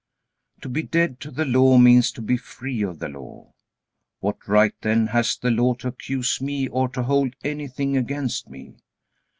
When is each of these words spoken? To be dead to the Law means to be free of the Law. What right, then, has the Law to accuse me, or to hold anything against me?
To 0.61 0.67
be 0.67 0.81
dead 0.81 1.19
to 1.19 1.29
the 1.29 1.45
Law 1.45 1.77
means 1.77 2.11
to 2.13 2.23
be 2.23 2.35
free 2.35 2.81
of 2.81 2.97
the 2.97 3.07
Law. 3.07 3.53
What 4.19 4.47
right, 4.47 4.73
then, 4.81 5.05
has 5.05 5.37
the 5.37 5.51
Law 5.51 5.75
to 5.75 5.89
accuse 5.89 6.41
me, 6.41 6.67
or 6.67 6.89
to 6.89 7.03
hold 7.03 7.35
anything 7.43 7.95
against 7.95 8.49
me? 8.49 8.77